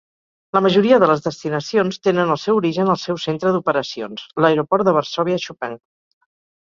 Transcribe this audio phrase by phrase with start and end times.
[0.55, 4.99] La majoria de les destinacions tenen el seu origen al seu centre d'operacions, l'aeroport de
[5.01, 5.77] Varsòvia Chopin.